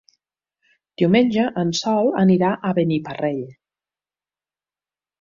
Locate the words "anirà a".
2.23-2.75